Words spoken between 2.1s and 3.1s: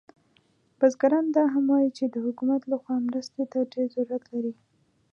حکومت له خوا